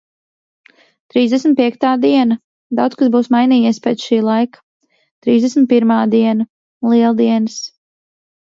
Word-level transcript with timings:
Trīsdesmit 1.13 1.53
piektā 1.59 1.91
diena. 2.05 2.37
Daudz 2.79 2.97
kas 3.01 3.11
būs 3.17 3.29
mainījies 3.35 3.81
pēc 3.85 4.07
šī 4.07 4.19
laika. 4.31 4.65
Trīsdesmit 5.27 5.71
pirmā 5.75 6.03
diena. 6.17 6.49
Lieldienas. 6.95 7.61